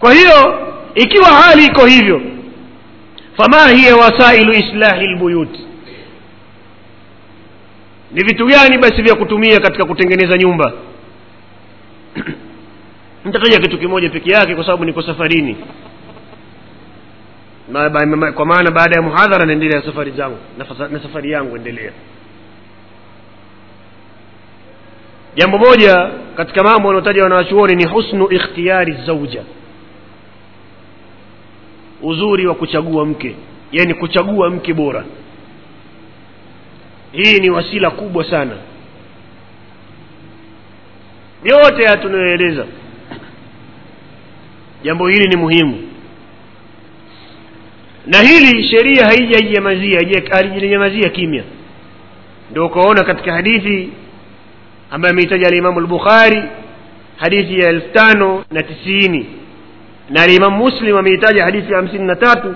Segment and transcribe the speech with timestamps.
[0.00, 2.22] kwa hiyo ikiwa hali iko hivyo
[3.36, 5.58] fama hiya wasailu islahi lbuyut?
[8.12, 10.72] Ni vitu gani basi vya kutumia katika kutengeneza nyumba?
[13.24, 15.56] Nitataja kitu kimoja peke yake kwa sababu niko safarini.
[18.34, 20.38] Kwa maana baada ya muhadhara naendelea safari zangu
[20.90, 21.92] na safari yangu endelea.
[25.36, 29.42] Jambo moja katika mambo wanaotaja wanawachuoni ni husnu ikhtiyari zauja
[32.02, 33.36] uzuri wa kuchagua mke
[33.72, 35.04] yani kuchagua mke bora.
[37.12, 38.56] Hii ni wasila kubwa sana.
[41.44, 42.66] Yote ya tunayoeleza
[44.82, 45.82] jambo hili ni muhimu.
[48.06, 50.30] Na hili sheria haijainyamazia haija-
[51.08, 51.44] kimya.
[52.50, 53.90] Ndio ukaona katika hadithi
[54.90, 56.42] ambayo ameitaja alimamu lbukhari
[57.16, 59.26] hadithi ya elfu tano na tisini
[60.10, 62.54] na alimamu muslim ameitaja hadithi ya hamsini na tatu.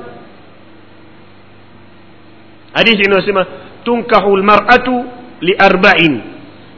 [2.72, 3.46] Hadithi inayosema
[3.84, 5.04] tunkahu lmaratu
[5.40, 6.20] liarbain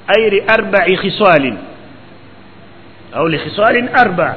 [0.06, 1.56] ay liarbai khisalin
[3.12, 4.36] au likhisalin arba.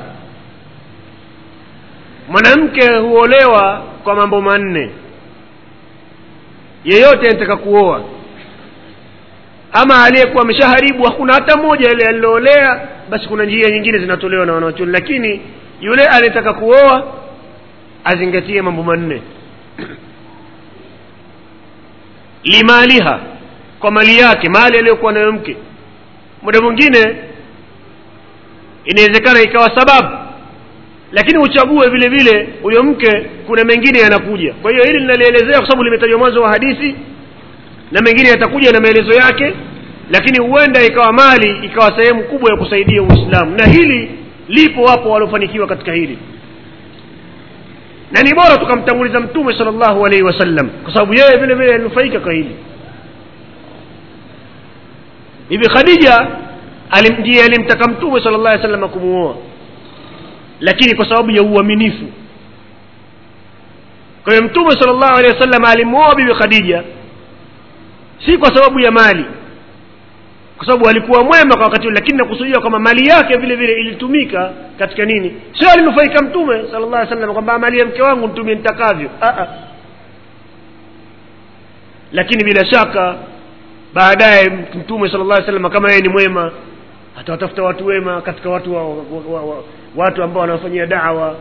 [2.29, 4.91] Mwanamke huolewa kwa mambo manne.
[6.83, 8.01] Yeyote anataka kuoa.
[9.73, 14.91] Ama aliyekuwa ameshaharibu hakuna hata moja ile aliloolea basi kuna njia nyingine zinatolewa na wanachuoni.
[14.91, 15.41] Lakini
[15.81, 17.13] yule anayetaka kuoa
[18.03, 19.21] azingatie mambo manne.
[22.43, 23.19] Limaliha
[23.79, 25.57] kwa mali yake mali aliyokuwa nayo mke.
[26.41, 27.15] Muda mwingine
[28.85, 30.17] inawezekana ikawa sababu.
[31.11, 34.53] Lakini uchague vile vile huyo mke kuna mengine yanakuja.
[34.53, 36.95] Kwa hiyo hili linalielezea kwa sababu limetajwa mwanzo wa hadithi
[37.91, 39.53] na mengine yatakuja na maelezo yake
[40.09, 43.55] lakini huenda ikawa mali ikawa sehemu kubwa ya kusaidia uislamu.
[43.57, 44.11] Na hili
[44.49, 46.17] lipo wapo waliofanikiwa katika hili
[48.11, 52.19] na ni bora tukamtanguliza mtume sala llahu alaihi wasallam kwa sababu yeye vile vile alinufaika
[52.19, 52.55] kwa hili
[55.49, 56.27] hivi khadija
[57.19, 59.35] ndiye alimtaka mtume sala llah wasallam kumuoa
[60.59, 62.05] lakini kwa sababu ya uaminifu
[64.23, 66.83] kwa hiyo mtume sala llahu alehi wasallam alimuoa bibi khadija
[68.25, 69.25] si kwa sababu ya mali
[70.59, 75.05] kwa sababu alikuwa mwema kwa wakati lakini nakusudia kwamba mali yake vile vile ilitumika katika
[75.05, 75.35] nini?
[75.59, 79.09] Sio alinufaika mtume sala llah salam kwamba mali ya mke wangu nitumie nitakavyo.
[82.11, 83.15] Lakini bila shaka
[83.93, 86.51] baadaye mtume sala alih wasallam kama yeye ni mwema
[87.19, 88.95] atawatafuta watu wema katika watu wa, wa,
[89.29, 89.63] wa, wa,
[89.95, 91.35] watu ambao wanaofanyia dawa.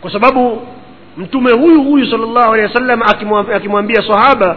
[0.00, 0.62] Kwa sababu
[1.16, 4.56] mtume huyu huyu sala llahu alehi wasallam akimwa- akimwambia sahaba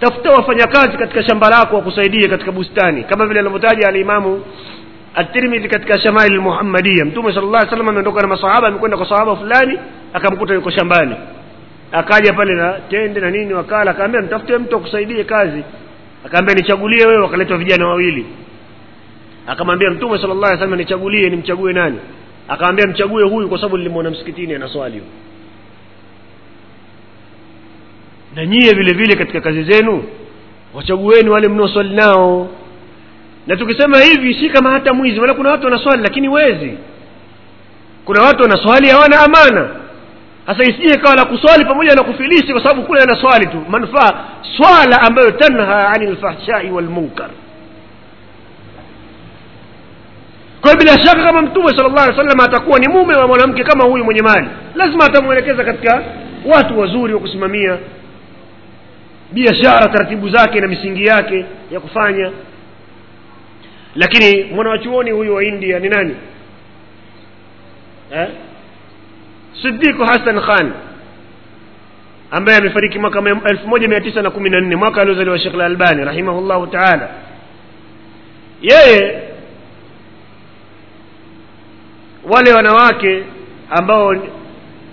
[0.00, 3.04] tafuta wafanyakazi katika shamba lako wakusaidie katika bustani.
[3.04, 4.44] Kama vile anavyotaja alimamu
[5.14, 9.78] at-tirmidhi katika shamail lmuhammadiya mtume sala llah salam ameondoka na masahaba amekwenda kwa sahaba fulani
[10.12, 11.14] akamkuta yuko shambani.
[11.92, 15.62] Akaja pale na tende na nini wakala akaambia mtafute mtu akusaidie kazi.
[16.26, 17.22] Akaambia nichagulie wewe.
[17.22, 18.26] Wakaletwa vijana wawili.
[19.46, 21.98] Akamwambia mtume sala llah salam nichagulie nimchague nani?
[22.48, 25.02] Akamwambia mchague huyu kwa sababu nilimwona msikitini anaswali
[28.38, 30.04] na nyie vile vile katika kazi zenu
[30.74, 32.48] wachagueni wale mnaoswali nao.
[33.46, 36.78] Na tukisema hivi si kama hata mwizi maana kuna watu wanaswali lakini wezi.
[38.04, 39.68] Kuna watu wanaswali hawana amana.
[40.46, 43.64] Sasa isije kawa la kuswali pamoja na kufilisi kwa sababu kule anaswali tu.
[43.68, 44.24] Manufaa
[44.56, 47.30] swala ambayo tanha ani lfahshai walmunkar
[50.60, 53.84] kwa bila shaka kama mtume sala llah alih sallam atakuwa ni mume wa mwanamke kama
[53.84, 56.02] huyu mwenye mali lazima atamwelekeza katika
[56.46, 57.78] watu wazuri wa kusimamia
[59.32, 62.30] biashara taratibu zake na misingi yake ya kufanya.
[63.94, 66.16] Lakini mwanawachuoni huyu wa india ni nani?
[68.14, 68.28] Eh?
[69.62, 70.72] sidiku hasan khan
[72.30, 76.04] ambaye amefariki mwaka elfu moja mia tisa na kumi na nne mwaka aliozaliwa shekh lalbani
[76.04, 77.08] rahimahullahu taala.
[78.62, 79.22] Yeye
[82.24, 83.22] wale wanawake
[83.70, 84.14] ambao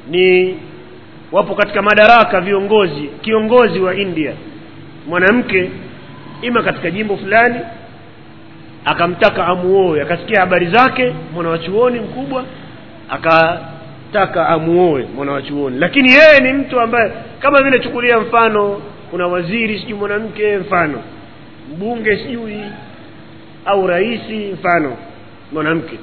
[0.09, 0.57] ni
[1.35, 4.33] wapo katika madaraka viongozi kiongozi wa india.
[5.07, 5.69] Mwanamke
[6.41, 7.59] ima katika jimbo fulani
[8.85, 10.01] akamtaka amuoe.
[10.01, 12.45] Akasikia habari zake mwanawachuoni mkubwa
[13.09, 15.79] akataka amuoe mwanawachuoni.
[15.79, 21.01] Lakini yeye ni mtu ambaye kama vile chukulia mfano kuna waziri sijui mwanamke mfano.
[21.75, 22.61] Mbunge sijui
[23.65, 24.97] au raisi mfano
[25.51, 25.99] mwanamke.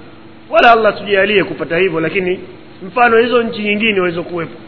[0.51, 2.41] Wala allah tujalie kupata hivyo lakini
[2.87, 4.59] mfano hizo nchi nyingine walizokuwepo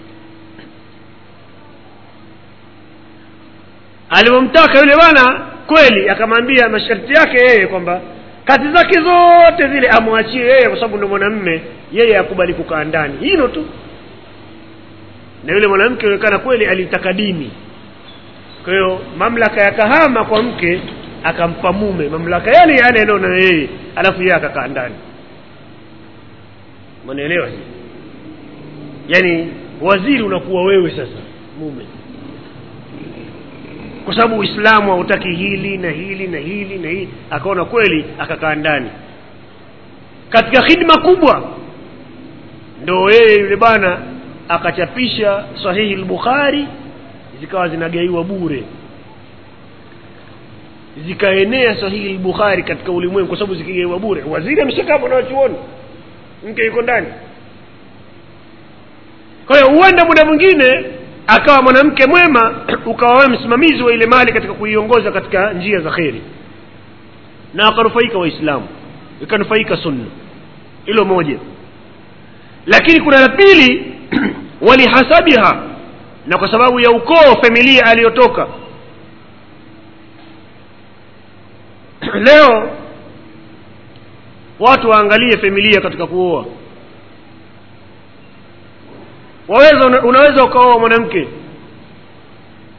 [4.18, 8.00] alivyomtaka yule bwana kweli akamwambia masharti yake yeye kwamba
[8.44, 11.62] kazi zake zote zile amwachie yeye kwa sababu ndo mwanamme
[11.92, 13.14] yeye akubali kukaa ndani.
[13.20, 13.64] Hilo tu.
[15.44, 17.50] Na yule mwanamke onekana kweli alitaka dini.
[18.64, 20.80] Kwa hiyo mamlaka ya kahama kwa mke
[21.24, 22.08] akampa mume.
[22.08, 24.94] Mamlaka yale yale anaona yeye alafu yeye akakaa ndani.
[27.06, 27.48] Manaelewa
[29.08, 31.20] yaani waziri unakuwa wewe sasa
[31.58, 31.84] mume
[34.04, 37.08] kwa sababu uislamu hautaki hili na hili na hili na hili.
[37.30, 38.90] Akaona kweli akakaa ndani.
[40.30, 41.48] Katika khidma kubwa
[42.82, 43.98] ndo yeye yule bwana
[44.48, 46.66] akachapisha sahihi lbukhari
[47.40, 48.62] zikawa zinagaiwa bure.
[51.06, 54.22] Zikaenea sahihi lbukhari katika ulimwengu kwa sababu zikigaiwa bure.
[54.22, 55.54] Waziri ameshakaa mwanawachuoni
[56.50, 57.06] mke yuko ndani.
[59.46, 60.84] Kwa hiyo huenda muda mwingine
[61.26, 62.54] akawa mwanamke mwema
[62.86, 66.22] ukawa wewe msimamizi wa ile mali katika kuiongoza katika njia za kheri.
[67.54, 68.68] Na wakanufaika waislamu
[69.22, 70.04] ikanufaika sunna.
[70.84, 71.38] Hilo moja.
[72.66, 73.94] Lakini kuna la pili
[74.68, 75.62] walihasabiha
[76.26, 78.46] na kwa sababu ya ukoo familia aliyotoka.
[82.26, 82.70] Leo
[84.60, 86.46] watu waangalie familia katika kuoa
[89.48, 91.28] waweza unaweza ukaoa mwanamke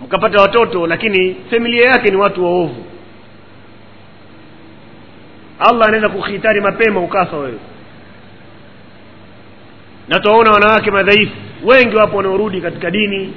[0.01, 2.85] mkapata watoto lakini familia yake ni watu waovu.
[5.59, 7.59] Allah anaweza kukhitari mapema ukafa wewe.
[10.07, 11.33] Na tuwaona wanawake madhaifu
[11.63, 13.33] wengi wapo wanaorudi katika dini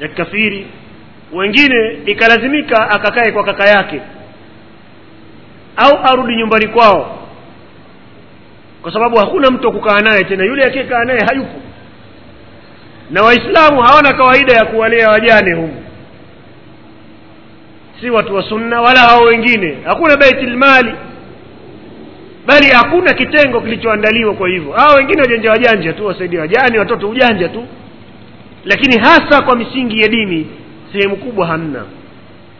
[0.00, 0.66] ya kikafiri.
[1.32, 4.00] Wengine ikalazimika akakae kwa kaka yake
[5.76, 7.16] au arudi nyumbani kwao
[8.82, 10.44] kwa sababu hakuna mtu wa kukaa naye tena.
[10.44, 11.60] Yule akiyekaa naye hayupo
[13.10, 15.84] na waislamu hawana kawaida ya kuwalea wajane humu.
[18.00, 19.76] Si watu wa sunna wala hao wengine.
[19.84, 20.92] Hakuna baitul mali.
[22.46, 24.72] Bali hakuna kitengo kilichoandaliwa kwa hivyo.
[24.72, 27.64] Hao wengine wajanja wajanja tu wasaidia wajane watoto ujanja tu.
[28.64, 30.46] Lakini hasa kwa misingi ya dini
[30.92, 31.84] sehemu kubwa hamna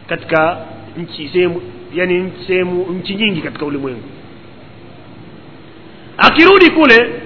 [0.09, 0.57] katika
[0.97, 1.61] nchi sehemu
[1.93, 4.03] yani sehemu nchi nyingi katika ulimwengu.
[6.17, 7.20] Akirudi kule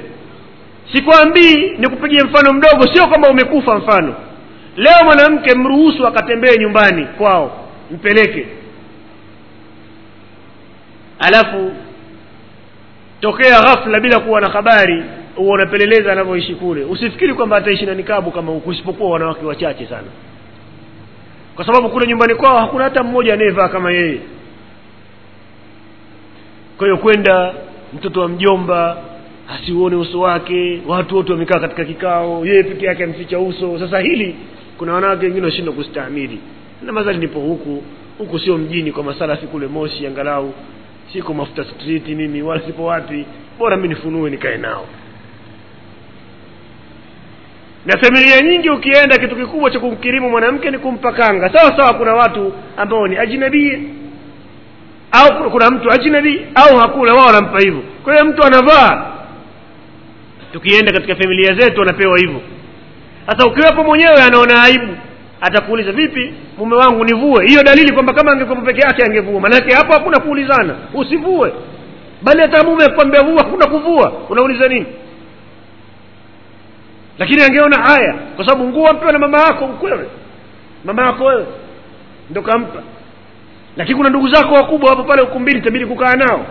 [0.93, 4.15] sikwambii nikupigie mfano mdogo sio kwamba umekufa mfano.
[4.77, 8.47] Leo mwanamke mruhusu akatembee nyumbani kwao mpeleke.
[11.19, 11.71] Alafu
[13.21, 15.03] tokea ghafla bila kuwa na habari
[15.35, 16.83] huwa unapeleleza anavyoishi kule.
[16.83, 20.07] Usifikiri kwamba ataishi na nikabu kama huku isipokuwa wanawake wachache sana.
[21.55, 24.19] Kwa sababu kule nyumbani kwao hakuna hata mmoja anayevaa kama yeye.
[26.77, 27.53] Kwa hiyo kwenda
[27.93, 28.97] mtoto wa mjomba
[29.49, 33.79] asiuone uso wake watu wote wamekaa katika kikao yeye peke yake amficha uso.
[33.79, 34.35] Sasa hili
[34.77, 36.39] kuna wanawake wengine washindwa kustahimili.
[36.81, 37.83] Na nipo huku
[38.17, 40.53] huku sio mjini kwa masalafi kule moshi angalau
[41.13, 43.25] siko mafuta street mimi wala sipo wapi.
[43.59, 44.85] Bora mi nifunue nikae nao.
[47.85, 51.49] Na familia nyingi ukienda kitu kikubwa cha kumkirimu mwanamke ni kumpa kanga.
[51.49, 53.79] Sawa sawa kuna watu ambao ni ajnabii
[55.11, 57.81] au kuna mtu ajnabi au hakuna wao wanampa hivyo.
[58.03, 59.14] Kwa hiyo mtu anavaa
[60.55, 62.41] tukienda katika familia zetu anapewa hivyo.
[63.27, 64.95] Sasa ukiwepo mwenyewe anaona aibu.
[65.41, 67.47] Atakuuliza vipi mume wangu nivue?
[67.47, 69.41] Hiyo dalili kwamba kama angekuwa peke yake angevua.
[69.41, 70.75] Maanake hapo hakuna kuulizana.
[70.93, 71.53] Usivue.
[72.21, 74.11] Bali hata mume akwambia vua hakuna kuvua.
[74.29, 74.85] Unauliza nini?
[77.19, 80.05] Lakini angeona haya kwa sababu nguo ampewa na mama yako mkwewe.
[80.85, 81.45] Mama yako wewe
[82.29, 82.83] ndo kampa.
[83.77, 86.45] Lakini kuna ndugu zako wakubwa wapo pale ukumbini tabidi kukaa nao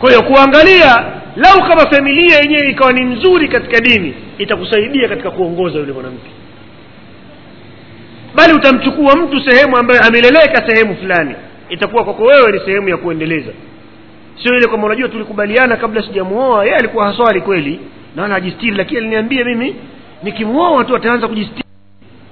[0.00, 1.04] kwa hiyo kuangalia
[1.36, 6.30] lau kama familia yenyewe ikawa ni nzuri katika dini itakusaidia katika kuongoza yule mwanamke.
[8.34, 11.34] Bali utamchukua mtu sehemu ambayo ameleleka sehemu fulani
[11.68, 13.50] itakuwa kwako wewe ni sehemu ya kuendeleza.
[14.42, 17.80] Sio ile kwamba unajua tulikubaliana kabla sijamuoa yeye alikuwa haswali kweli
[18.16, 19.74] naona ajistiri lakini aliniambia mimi
[20.22, 21.64] nikimuoa tu ataanza kujistiri.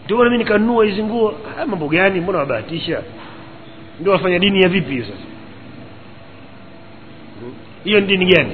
[0.04, 1.34] Ndio mimi nikanunua hizi nguo.
[1.62, 2.20] Ah, mambo gani?
[2.20, 3.02] Mbona wabahatisha?
[4.00, 5.12] Ndio wafanya dini ya vipi sasa
[7.88, 8.52] hiyo ni dini gani?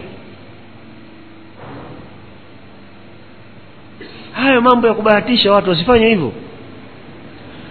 [4.33, 6.33] Hayo mambo ya kubahatisha watu wasifanye hivyo.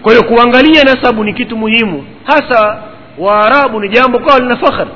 [0.02, 2.04] Kwa hiyo kuangalia nasabu ni kitu muhimu.
[2.24, 2.82] Hasa
[3.18, 4.90] waarabu ni jambo kwao lina fakhari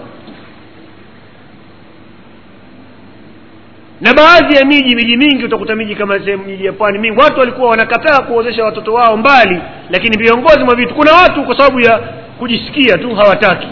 [4.00, 7.40] na baadhi ya miji miji mingi utakuta miji kama sehemu miji ya pwani mingi watu
[7.40, 9.60] walikuwa wanakataa kuozesha watoto wao mbali
[9.90, 11.98] lakini viongozi mwa vitu kuna watu kwa sababu ya
[12.38, 13.66] kujisikia tu hawataki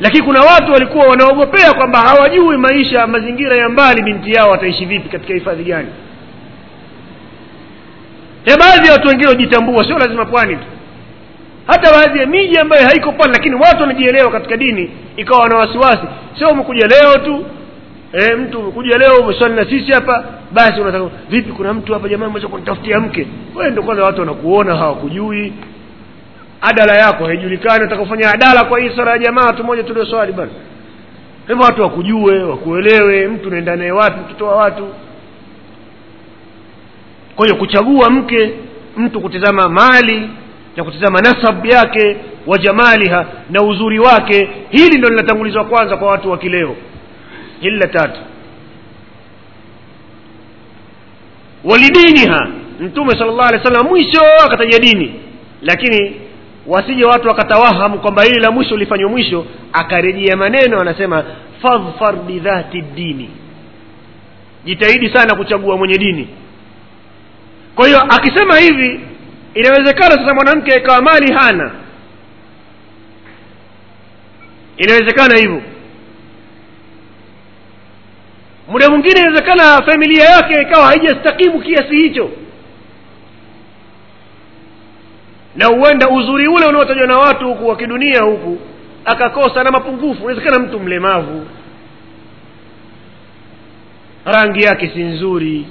[0.00, 5.08] lakini kuna watu walikuwa wanaogopea kwamba hawajui maisha mazingira ya mbali binti yao wataishi vipi
[5.08, 5.88] katika hifadhi gani.
[8.46, 10.64] Ya baadhi ya watu wengine wajitambua sio lazima pwani tu.
[11.66, 16.02] Hata baadhi ya miji ambayo haiko pwani lakini watu wanajielewa katika dini ikawa wana wasiwasi.
[16.38, 17.46] Sio umekuja leo tu
[18.12, 22.30] e, mtu umekuja leo umeswali na sisi hapa basi unataka vipi kuna mtu hapa jamani
[22.30, 23.26] mmoja kunitafutia mke?
[23.54, 25.52] Wewe kwanza watu wanakuona hawakujui
[26.64, 30.50] adala yako haijulikani utakufanya adala kwa hii sala ya jamaa tu moja tulioswali bana
[31.48, 34.88] hivyo watu wakujue wakuelewe mtu unaenda naye wapi mtoto watu.
[37.36, 38.50] Kwa hiyo kuchagua mke
[38.96, 40.30] mtu kutizama mali
[40.76, 42.16] na kutizama nasabu yake
[42.46, 46.76] wa jamaliha na uzuri wake hili ndo linatangulizwa kwanza kwa watu wa kileo.
[47.60, 48.20] Hili la tatu.
[51.64, 52.48] Walidiniha
[52.80, 55.14] mtume sala llah alih wa sallam mwisho akataja dini
[55.62, 56.16] lakini
[56.66, 59.46] wasije watu wakatawahamu kwamba hili la mwisho lifanywa mwisho.
[59.72, 61.24] Akarejea maneno anasema
[61.62, 63.30] fadhfar bidhati dini.
[64.64, 66.28] Jitahidi sana kuchagua mwenye dini.
[67.74, 69.00] Kwa hiyo akisema hivi
[69.54, 71.70] inawezekana sasa mwanamke ikawa mali hana.
[74.76, 75.62] Inawezekana hivyo.
[78.68, 82.30] Muda mwingine inawezekana familia yake ikawa haijastakimu kiasi hicho
[85.56, 88.58] na huenda uzuri ule unaotajwa na watu huku wa kidunia huku
[89.04, 91.46] akakosa na mapungufu inawezekana mtu mlemavu.
[94.24, 95.66] Rangi yake si nzuri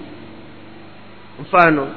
[1.42, 1.88] mfano.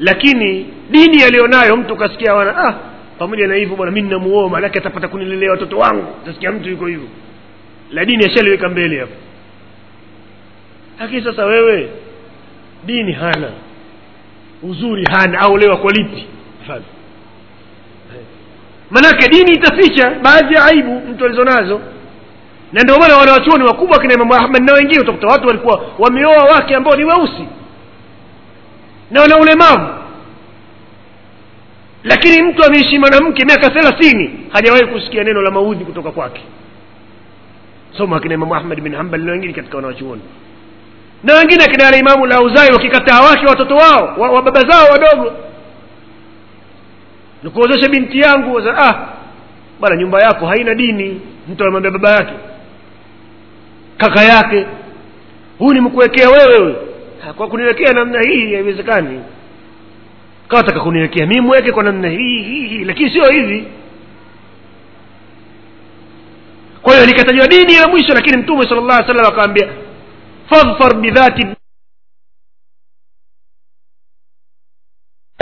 [0.00, 2.74] Lakini dini aliyonayo mtu kasikia wana ah
[3.18, 6.06] pamoja na hivyo bwana mi ninamuoa maanake atapata kunilelea watoto wangu.
[6.22, 7.08] Utasikia mtu yuko hivyo.
[7.92, 9.12] La dini ashaliweka mbele hapo.
[11.00, 11.88] Lakini sasa wewe
[12.86, 13.50] dini hana.
[14.62, 15.38] Uzuri hana.
[15.40, 16.26] Au lewa kwa lipi
[16.66, 16.84] mfano.
[18.90, 21.80] Manake dini itaficha baadhi ya aibu mtu alizonazo.
[22.72, 26.74] Na ndio maana wanawachuoni wakubwa kina imamu ahmad na wengine utakuta watu walikuwa wameoa wake
[26.76, 27.48] ambao ni weusi
[29.10, 29.86] na wana ulemavu.
[32.04, 36.40] Lakini mtu ameishi mwanamke miaka thelathini hajawahi kusikia neno la maudhi kutoka kwake.
[37.96, 40.22] Soma akina imamu ahmad bin hambal na wengine katika wanawachuoni
[41.24, 45.32] na wengine akina alimamu lauzai wakikataa wake watoto wao wa, wa baba zao wadogo
[47.46, 49.08] nikuozeshe binti yangu ah
[49.80, 51.20] bana nyumba yako haina dini.
[51.48, 52.32] Mtu anamwambia baba yake
[53.98, 54.66] kaka yake
[55.58, 56.76] huyu nimekuwekea wewe.
[57.36, 59.20] Kwa kuniwekea namna hii haiwezekani.
[60.48, 63.64] Kawa kuniwekea mi mweke kwa namna hii hii hii lakini sio hivi.
[66.82, 69.68] Kwa hiyo likatajwa dini ya mwisho lakini mtume sala llah salam akawambia
[70.50, 71.46] fadhfar bidhati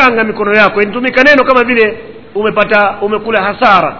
[0.05, 0.83] tanga mikono yako.
[0.83, 1.99] Inatumika neno kama vile
[2.35, 3.97] umepata umekula hasara.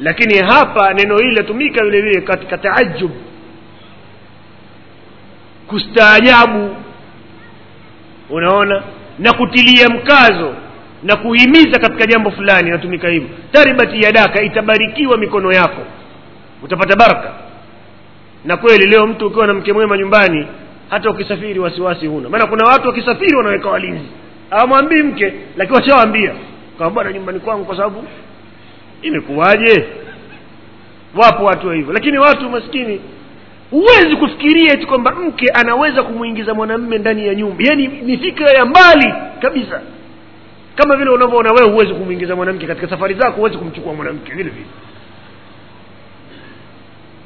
[0.00, 3.10] Lakini hapa neno hili latumika vile vile katika taajub
[5.66, 6.76] kustaajabu.
[8.30, 8.82] Unaona?
[9.18, 10.54] Na kutilia mkazo.
[11.02, 13.28] Na kuhimiza katika jambo fulani inatumika hivyo.
[13.52, 15.82] Taribati yadaka itabarikiwa mikono yako.
[16.62, 17.32] Utapata baraka.
[18.44, 20.46] Na kweli leo mtu ukiwa na mke mwema nyumbani
[20.90, 22.28] hata ukisafiri wasiwasi huna.
[22.28, 24.06] Maana kuna watu wakisafiri wanaweka walinzi
[24.52, 26.32] hawamwambii mke lakini washawaambia
[26.78, 28.04] kama bwana nyumbani kwangu kwa sababu
[29.02, 29.84] imekuwaje?
[31.14, 31.92] Wapo watu wa hivyo.
[31.92, 33.00] Lakini watu maskini
[33.70, 37.64] huwezi kufikiria eti kwamba mke anaweza kumwingiza mwanamme ndani ya nyumba.
[37.64, 39.80] Yaani ni fikra ya mbali kabisa.
[40.76, 42.66] Kama vile unavyoona wewe huwezi kumwingiza mwanamke.
[42.66, 44.32] Katika safari zako huwezi kumchukua mwanamke.
[44.32, 44.66] Vile vile.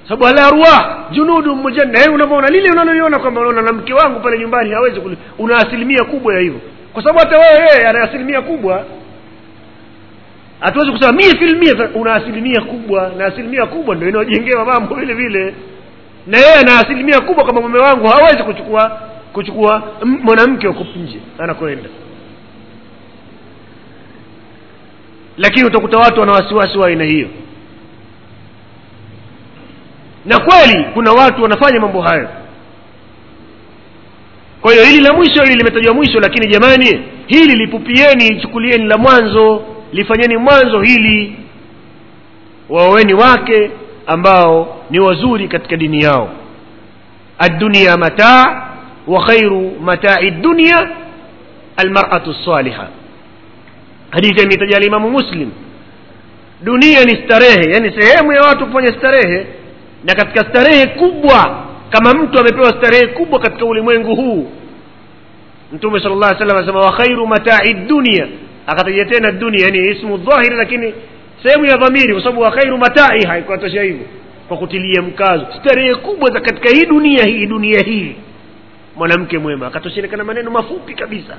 [0.08, 5.00] Sababu ala junudu mujanna unavyoona lile unaloliona kwamba unaona na mke wangu pale nyumbani hawezi
[5.38, 6.60] una asilimia kubwa ya hivyo
[6.96, 8.84] kwa sababu hata wewe yeye ana asilimia kubwa.
[10.60, 13.12] Hatuwezi kusema mia filmia una asilimia kubwa.
[13.18, 15.54] Na asilimia kubwa ndio inaojengewa mambo vile vile.
[16.26, 19.00] Na yeye ana asilimia kubwa kama mume wangu hawezi kuchukua
[19.32, 21.88] kuchukua mwanamke huko nje anakwenda
[25.38, 27.28] lakini utakuta watu wana wasiwasi wa aina hiyo.
[30.24, 32.28] Na kweli kuna watu wanafanya mambo hayo
[34.66, 39.62] kwa hiyo hili la mwisho hili limetajwa mwisho lakini jamani hili lipupieni chukulieni la mwanzo
[39.92, 41.36] lifanyeni mwanzo hili
[42.68, 43.70] waoweni wake
[44.06, 46.30] ambao ni wazuri katika dini yao.
[47.38, 48.68] Addunia mataa
[49.06, 50.88] wa khairu matai dunia
[51.76, 52.88] almaratu saliha
[54.10, 55.50] hadithi ameitaja alimamu muslim.
[56.62, 59.46] Dunia ni starehe yani sehemu ya watu kufanya starehe
[60.04, 64.50] na katika starehe kubwa kama mtu amepewa starehe kubwa katika ulimwengu huu
[65.72, 68.28] mtume sala llah salam anasema wa matai dunia
[68.66, 70.94] akataja tena dunia yani ismu dhahiri lakini
[71.42, 74.06] sehemu ya dhamiri kwa sababu wa khairu matai haikuatosha hivyo
[74.48, 75.46] kwa kutilia mkazo.
[75.60, 78.16] Starehe kubwa za katika hii dunia hii dunia hii.
[78.96, 81.36] Mwanamke mwema akatosheleka na maneno mafupi kabisa.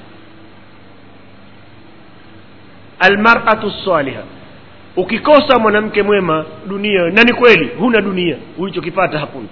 [2.99, 4.23] Almaratu saliha
[4.95, 9.47] ukikosa mwanamke mwema dunia na ni kweli huna dunia ulichokipata hakuna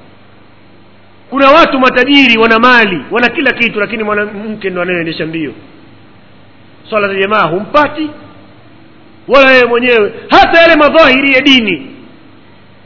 [1.30, 5.54] kuna watu matajiri wana mali wana kila kitu lakini mwanamke ndo anayeendesha mbio.
[6.90, 8.10] Swala za jamaa humpati
[9.28, 11.92] wala yeye mwenyewe hata yale madhahiri ya dini.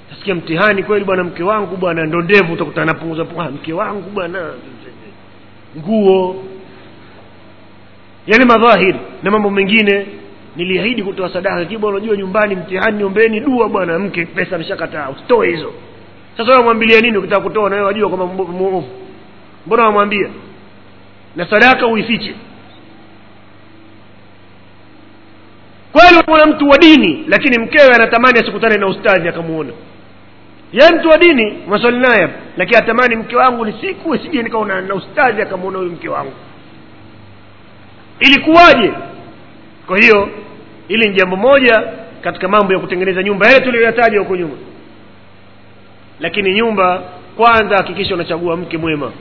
[0.09, 4.49] Tasikia mtihani kweli bwana mke wangu bwana ndo ndevu utakuta anapunguza mke wangu bwana.
[5.77, 6.43] Nguo.
[8.27, 10.05] Yale madhahiri na mambo mengine
[10.55, 15.73] niliahidi kutoa sadaka kiba unajua nyumbani mtihani ombeni dua bwana mke pesa ameshakataa usitoe hizo
[16.37, 18.89] sasa wamwambilia mwambilia nini ukitaka kutoa na wewe wajua kwamba muovu
[19.67, 20.29] mbona wamwambia
[21.35, 22.35] na sadaka uifiche.
[25.91, 29.73] Kweli kuna mtu wa dini lakini mkewe anatamani asikutane na ustadhi akamuona.
[30.73, 34.95] Ye mtu wa dini maswali naye lakini atamani mke wangu ni siku sije nikaona na
[34.95, 36.33] ustadhi akamuona huyu mke wangu.
[38.19, 38.91] Ilikuwaje?
[39.87, 40.29] Kwa hiyo
[40.87, 41.83] ili ni jambo moja
[42.21, 43.47] katika mambo ya kutengeneza nyumba.
[43.47, 44.53] Yale tuliyoyataja huko nyuma
[46.19, 47.01] lakini nyumba
[47.37, 49.11] kwanza hakikisha unachagua mke mwema.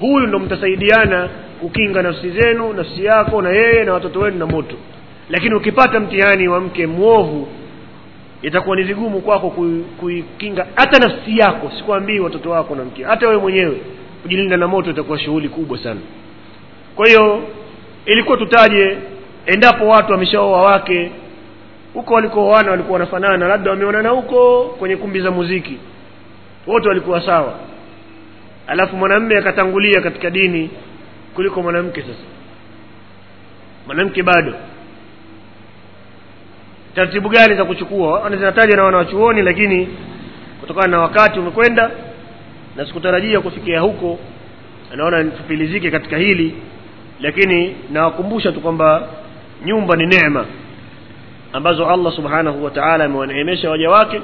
[0.00, 1.28] Huyu ndo mtasaidiana
[1.60, 4.76] kukinga nafsi zenu nafsi yako na yeye na watoto wenu na moto.
[5.30, 7.48] Lakini ukipata mtihani wa mke mwovu
[8.42, 11.70] itakuwa ni vigumu kwako kui- kuikinga hata nafsi yako.
[11.78, 13.04] Sikwambii watoto wako na mke.
[13.04, 13.76] Hata wewe mwenyewe
[14.22, 16.00] kujilinda na moto itakuwa shughuli kubwa sana.
[16.96, 17.42] Kwa hiyo
[18.06, 18.96] ilikuwa tutaje
[19.46, 21.10] endapo watu wameshaoa wake
[21.94, 25.76] huko walikooana walikuwa wanafanana labda wameonana huko kwenye kumbi za muziki
[26.66, 27.54] wote walikuwa sawa.
[28.66, 30.70] Alafu mwanamme akatangulia katika dini
[31.34, 32.24] kuliko mwanamke sasa.
[33.86, 34.54] Mwanamke bado.
[36.94, 38.30] Taratibu gani za kuchukua?
[38.30, 39.88] Zinataja na wanawachuoni lakini
[40.60, 41.90] kutokana na wakati umekwenda
[42.76, 44.18] na sikutarajia kufikia huko
[44.96, 46.54] naona nitupilizike katika hili
[47.20, 49.08] lakini nawakumbusha tu kwamba
[49.64, 50.44] nyumba ni neema
[51.52, 54.20] ambazo allah subhanahu wa taala amewaneemesha waja wake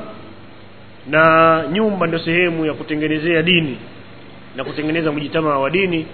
[1.11, 3.78] na nyumba ndio sehemu ya kutengenezea dini
[4.56, 6.06] na kutengeneza mjitamaa wa dini.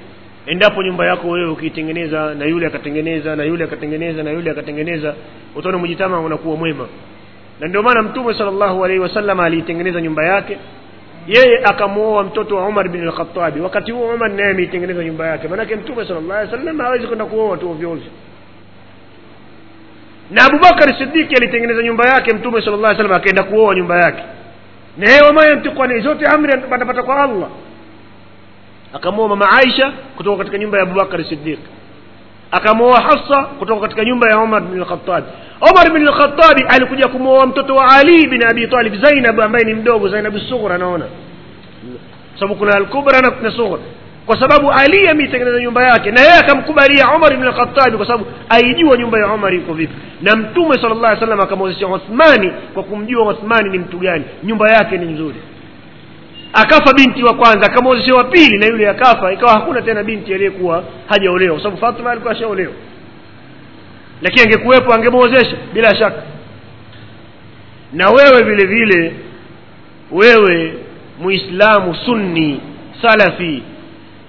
[0.47, 5.15] Endapo nyumba yako wewe ukiitengeneza na yule akatengeneza na yule akatengeneza na yule akatengeneza
[5.57, 6.89] utaona mjitamaa unakuwa mwema.
[7.61, 10.59] Na ndio maana mtume sallallahu alaihi wasallam aliitengeneza nyumba yake.
[11.27, 13.61] Yeye akamwoa mtoto wa Umar bin al-Khattab.
[13.63, 15.49] Wakati huo Umar naye ameitengeneza nyumba yake.
[15.49, 17.99] Maanake mtume sallallahu alaihi wasallam hawezi kwenda kuoa tu ovyo.
[20.31, 24.23] Na Abubakar Siddiq alitengeneza nyumba yake mtume sallallahu alaihi wasallam akaenda kuoa nyumba yake
[25.07, 27.49] yeye wama yantiqu ani zote amri anapata kwa Allah
[28.95, 31.59] akamwoa mama Aisha kutoka katika nyumba ya Abubakar Siddiq
[32.51, 35.25] akamwoa Hafsa kutoka katika nyumba ya Umar bin al-Khattab
[35.71, 40.09] Umar bin al-Khattab alikuja kumwoa mtoto wa Ali bin Abi Talib Zainab ambaye ni mdogo
[40.09, 41.05] Zainab as-Sughra naona
[42.35, 43.79] sababu kuna al-Kubra na kuna Sughra
[44.29, 48.97] kwa sababu Ali ameitengeneza nyumba yake na yeye akamkubalia Umar bin al-Khattab kwa sababu aijua
[48.97, 49.95] nyumba ya Umar iko vipi.
[50.23, 54.99] Na Mtume sallallahu alaihi wasallam akamwezesha Uthmani kwa kumjua Uthmani ni mtu gani nyumba yake
[54.99, 55.35] ni nzuri.
[56.53, 60.85] Akafa binti wa kwanza akamwozesha wa pili na yule akafa ikawa hakuna tena binti aliyekuwa
[61.09, 62.73] hajaolewa kwa sababu Fatima alikuwa ashaolewa.
[64.23, 66.23] Lakini angekuwepo angemwozesha bila shaka.
[67.93, 69.13] Na wewe vile vile
[70.13, 70.75] wewe
[71.21, 72.61] muislamu sunni
[73.03, 73.63] salafi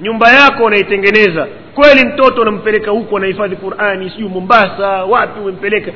[0.01, 1.47] nyumba yako unaitengeneza.
[1.75, 5.91] Kweli mtoto unampeleka huko anahifadhi qurani sijui mombasa wapi umempeleka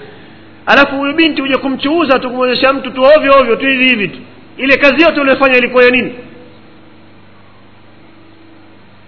[0.66, 4.20] alafu huyu binti huja kumchuuza tu kumwezesha mtu tu ovyo ovyo tu hivi hivi tu.
[4.58, 6.16] Ile kazi yote uliyofanya ilikuwa ya nini?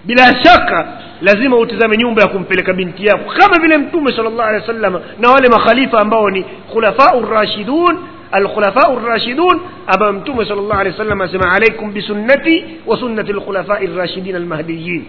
[0.03, 0.87] Bila shaka
[1.21, 3.33] lazima utizame nyumba ya kumpeleka binti yako.
[3.37, 7.97] Kama vile mtume sal llah alehi wa sallama na wale makhalifa ambao ni khulafau rashidun
[8.37, 9.55] الخلفاء الراشدون
[9.95, 15.05] أبا أبامتم صلى الله عليه وسلم أسمع عليكم بسنتي وسنة الخلفاء الراشدين المهديين.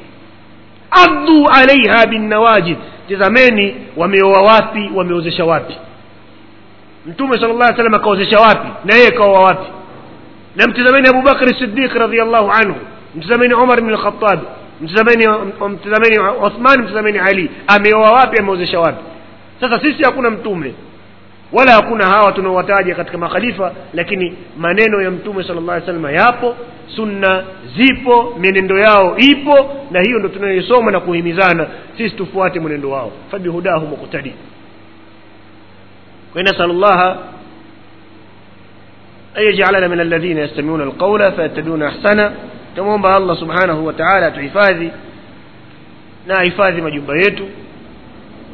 [0.93, 2.77] أضوا عليها بالنواجد
[3.09, 5.77] تزميني وميوواتي وميوزشواتي
[7.07, 9.71] أنتم صلى الله عليه وسلم كوزشواتي نايك وواتي
[10.57, 12.75] لم نعم، تزميني أبو بكر الصديق رضي الله عنه.
[13.23, 14.41] تزميني عمر من الخطاب.
[14.81, 15.27] تزميني
[16.19, 17.49] عثمان تزميني علي.
[17.77, 19.03] أميوواتي أميوزشواتي
[19.61, 20.73] ستسيسي أكون أمتومي
[21.53, 26.57] wala hakuna hawa tunaowataja katika makhalifa lakini maneno ya mtume sala llah salama yapo
[26.97, 27.45] sunna
[27.77, 33.87] zipo mienendo yao ipo na hiyo ndo tunayoisoma na kuhimizana sisi tufuate mwenendo wao fabihudahu
[33.87, 34.33] muqtadi
[36.37, 37.11] ونسأل الله
[39.39, 42.33] أن يجعلنا من الذين يستمعون القول فيتبعون أحسنه
[42.77, 44.91] تمومba Allah subhanahu wa ta'ala tuhifadhi
[46.27, 47.49] na hifadhi majumba yetu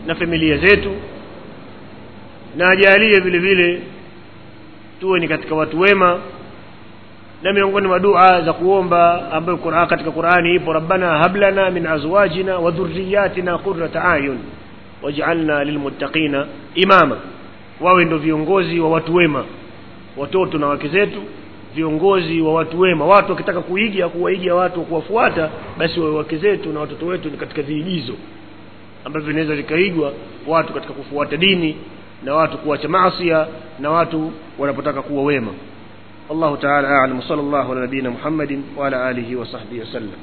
[0.06, 0.92] na familia zetu
[2.56, 3.82] na ajalie vile vile
[5.00, 6.20] tuwe ni katika watu wema
[7.42, 12.58] na miongoni mwa dua za kuomba ambayo Qur'an katika Qur'ani ipo rabbana hablana min azwajina
[12.58, 14.38] wa dhurriyyatina qurrata ayun
[15.02, 17.16] waj'alna lilmuttaqina imama.
[17.80, 19.44] Wawe ndo viongozi wa watu wema
[20.16, 21.22] watoto na wake zetu
[21.74, 23.04] viongozi wa watu wema.
[23.06, 27.62] Watu wakitaka kuiga kuwaiga watu kuwafuata basi wawe wake zetu na watoto wetu ni katika
[27.62, 28.12] viigizo
[29.04, 30.12] ambavyo vinaweza vikaigwa
[30.46, 31.76] watu katika kufuata dini
[32.23, 33.47] na watu kuacha maasia
[33.79, 35.51] na watu wanapotaka kuwa wema
[36.31, 40.17] الله تعالى أعلم وصلى الله على نبينا محمد وعلى آله وصحبه وسلم